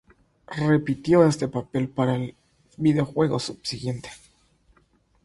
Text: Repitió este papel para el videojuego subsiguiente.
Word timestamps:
Repitió 0.67 1.27
este 1.27 1.47
papel 1.47 1.87
para 1.87 2.15
el 2.15 2.33
videojuego 2.75 3.37
subsiguiente. 3.37 4.09